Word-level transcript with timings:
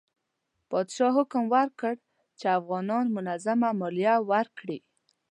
پادشاه 0.69 1.11
حکم 1.17 1.43
وکړ 1.53 1.93
چې 2.39 2.45
افغانان 2.59 3.05
منظمه 3.15 3.69
مالیه 3.79 4.15
ورکړي. 4.31 4.79